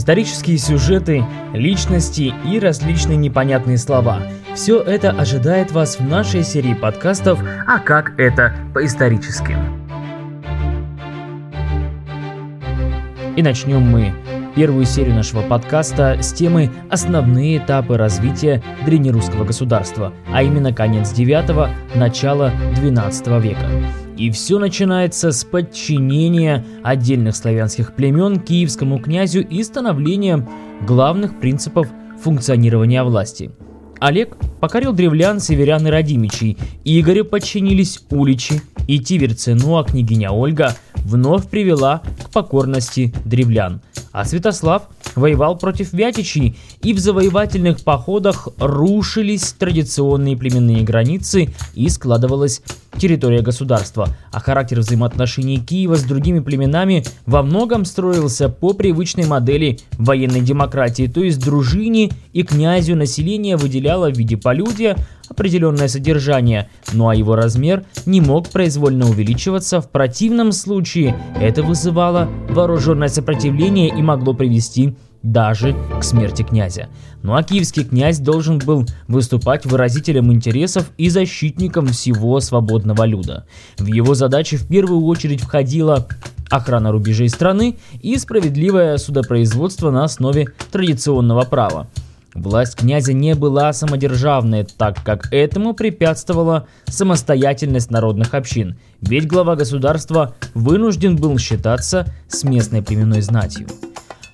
[0.00, 4.22] Исторические сюжеты, личности и различные непонятные слова–
[4.54, 9.54] все это ожидает вас в нашей серии подкастов «А как это по-исторически?».
[13.36, 14.14] И начнем мы
[14.56, 21.94] первую серию нашего подкаста с темы «Основные этапы развития древнерусского государства», а именно конец 9
[21.94, 23.66] начало 12 века.
[24.20, 30.46] И все начинается с подчинения отдельных славянских племен киевскому князю и становления
[30.86, 31.88] главных принципов
[32.22, 33.50] функционирования власти.
[33.98, 40.76] Олег покорил древлян, северян и родимичей, Игорю подчинились уличи и тиверцы, ну а княгиня Ольга
[40.96, 43.80] вновь привела к покорности древлян–
[44.12, 52.62] а Святослав воевал против Вятичей, и в завоевательных походах рушились традиционные племенные границы и складывалась
[52.98, 59.78] территория государства, а характер взаимоотношений Киева с другими племенами во многом строился по привычной модели
[59.92, 64.96] военной демократии, то есть дружине и князю население выделяло в виде полюдия
[65.28, 72.28] определенное содержание, ну а его размер не мог произвольно увеличиваться, в противном случае это вызывало
[72.48, 76.88] вооруженное сопротивление и могло привести даже к смерти князя.
[77.22, 83.46] Ну а киевский князь должен был выступать выразителем интересов и защитником всего свободного люда.
[83.78, 86.06] В его задачи в первую очередь входила
[86.48, 91.88] охрана рубежей страны и справедливое судопроизводство на основе традиционного права.
[92.34, 100.34] Власть князя не была самодержавной, так как этому препятствовала самостоятельность народных общин, ведь глава государства
[100.54, 103.66] вынужден был считаться с местной племенной знатью.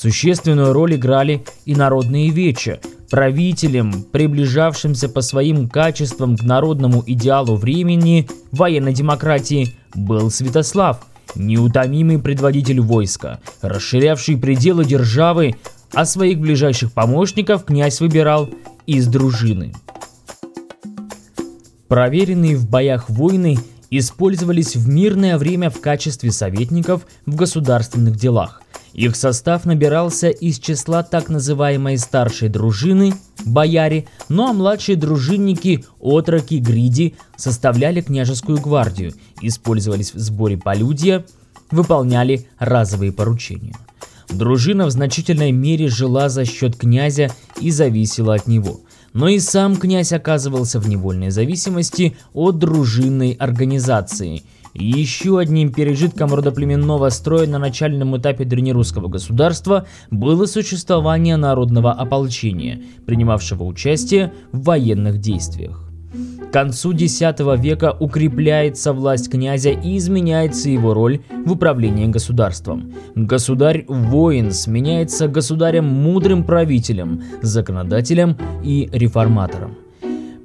[0.00, 2.80] Существенную роль играли и народные вечи.
[3.10, 12.80] Правителем, приближавшимся по своим качествам к народному идеалу времени военной демократии, был Святослав, неутомимый предводитель
[12.80, 15.56] войска, расширявший пределы державы,
[15.92, 18.48] а своих ближайших помощников князь выбирал
[18.86, 19.74] из дружины.
[21.88, 23.58] Проверенные в боях воины
[23.90, 28.62] использовались в мирное время в качестве советников в государственных делах.
[28.92, 33.14] Их состав набирался из числа так называемой старшей дружины,
[33.44, 41.24] бояре, ну а младшие дружинники, отроки, гриди составляли княжескую гвардию, использовались в сборе полюдия,
[41.70, 43.76] выполняли разовые поручения.
[44.28, 47.30] Дружина в значительной мере жила за счет князя
[47.60, 48.80] и зависела от него.
[49.12, 54.44] Но и сам князь оказывался в невольной зависимости от дружинной организации.
[54.74, 63.64] Еще одним пережитком родоплеменного строя на начальном этапе древнерусского государства было существование народного ополчения, принимавшего
[63.64, 65.90] участие в военных действиях.
[66.50, 72.92] К концу X века укрепляется власть князя и изменяется его роль в управлении государством.
[73.14, 79.76] Государь-воин сменяется государем-мудрым правителем, законодателем и реформатором.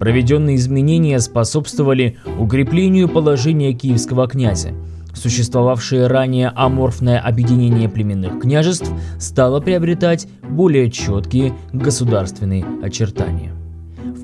[0.00, 4.70] Проведенные изменения способствовали укреплению положения киевского князя.
[5.12, 13.59] Существовавшее ранее аморфное объединение племенных княжеств стало приобретать более четкие государственные очертания.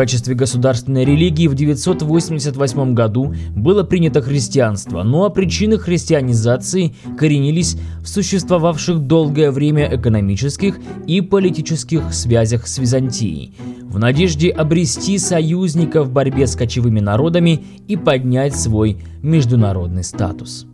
[0.00, 8.08] Качестве государственной религии в 988 году было принято христианство, но о причинах христианизации коренились в
[8.08, 13.52] существовавших долгое время экономических и политических связях с Византией,
[13.82, 20.66] в надежде обрести союзника в борьбе с кочевыми народами и поднять свой международный статус.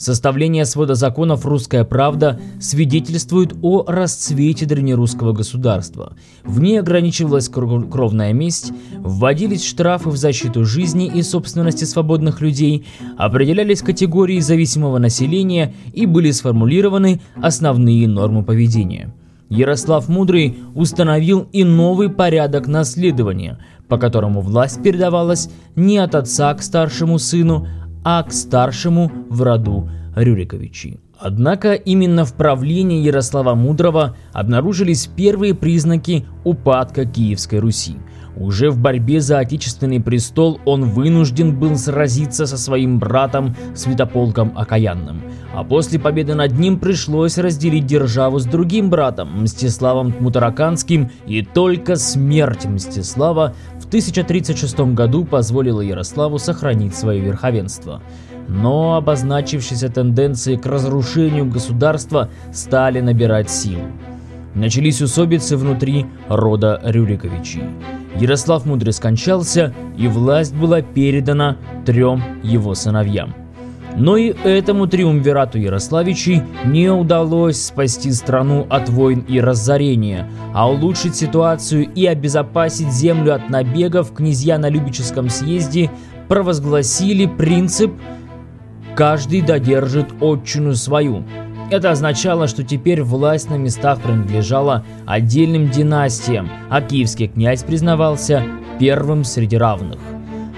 [0.00, 6.14] Составление свода законов «Русская правда» свидетельствует о расцвете древнерусского государства.
[6.42, 12.86] В ней ограничивалась кровная месть, вводились штрафы в защиту жизни и собственности свободных людей,
[13.18, 19.14] определялись категории зависимого населения и были сформулированы основные нормы поведения.
[19.50, 26.62] Ярослав Мудрый установил и новый порядок наследования, по которому власть передавалась не от отца к
[26.62, 27.66] старшему сыну,
[28.04, 30.98] а к старшему в роду Рюриковичи.
[31.18, 37.96] Однако именно в правлении Ярослава Мудрого обнаружились первые признаки упадка Киевской Руси.
[38.36, 45.22] Уже в борьбе за отечественный престол он вынужден был сразиться со своим братом Святополком Окаянным.
[45.52, 51.96] А после победы над ним пришлось разделить державу с другим братом, Мстиславом Мутараканским, и только
[51.96, 58.00] смерть Мстислава в 1036 году позволила Ярославу сохранить свое верховенство
[58.50, 63.84] но обозначившиеся тенденции к разрушению государства стали набирать силу.
[64.54, 67.62] Начались усобицы внутри рода Рюриковичей.
[68.16, 73.34] Ярослав Мудрый скончался, и власть была передана трем его сыновьям.
[73.96, 81.16] Но и этому триумвирату Ярославичей не удалось спасти страну от войн и разорения, а улучшить
[81.16, 85.90] ситуацию и обезопасить землю от набегов князья на Любическом съезде
[86.28, 87.92] провозгласили принцип
[88.94, 91.24] «каждый додержит отчину свою».
[91.70, 98.42] Это означало, что теперь власть на местах принадлежала отдельным династиям, а киевский князь признавался
[98.80, 100.00] первым среди равных.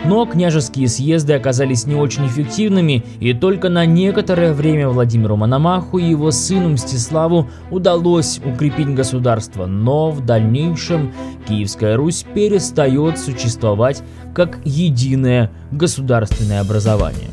[0.06, 6.08] Но княжеские съезды оказались не очень эффективными, и только на некоторое время Владимиру Мономаху и
[6.08, 11.12] его сыну Мстиславу удалось укрепить государство, но в дальнейшем
[11.46, 14.02] Киевская Русь перестает существовать
[14.34, 17.28] как единое государственное образование.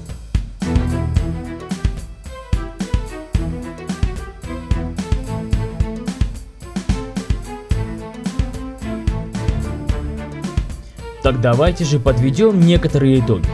[11.29, 13.45] Так давайте же подведем некоторые итоги.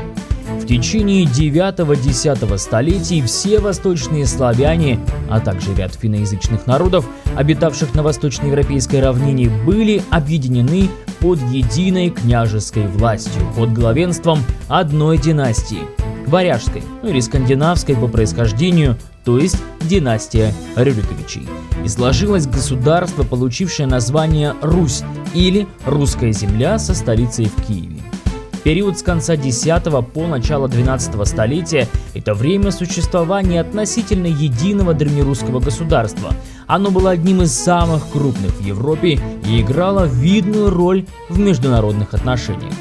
[0.62, 4.98] В течение 9-10 столетий все восточные славяне,
[5.30, 7.06] а также ряд финноязычных народов,
[7.36, 10.90] обитавших на восточноевропейской равнине, были объединены
[11.20, 14.40] под единой княжеской властью, под главенством
[14.70, 15.82] одной династии–
[16.28, 18.96] варяжской, ну или скандинавской по происхождению,
[19.26, 21.48] то есть династия Рюриковичей.
[21.84, 28.02] И сложилось государство, получившее название Русь или Русская земля со столицей в Киеве.
[28.64, 29.68] Период с конца X
[30.14, 36.34] по начало XII столетия– это время существования относительно единого древнерусского государства.
[36.66, 42.74] Оно было одним из самых крупных в Европе и играло видную роль в международных отношениях.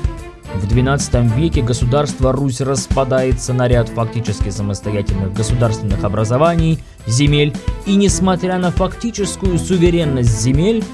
[0.55, 7.55] В XII веке государство Русь распадается на ряд фактически самостоятельных государственных образований, земель,
[7.87, 10.85] и несмотря на фактическую суверенность земель,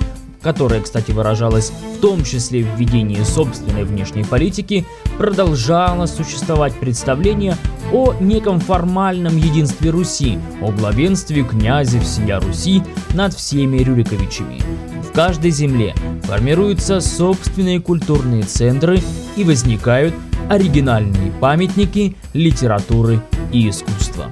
[0.43, 4.87] которая, кстати, выражалась в том числе в ведении собственной внешней политики,
[5.19, 7.57] продолжало существовать представление
[7.93, 12.83] о неком формальном единстве Руси, о главенстве князя всея Руси
[13.15, 14.63] над всеми Рюриковичами.
[15.03, 19.03] В каждой земле формируются собственные культурные центры
[19.41, 20.15] и возникают
[20.51, 23.23] оригинальные памятники литературы
[23.53, 24.31] и искусства.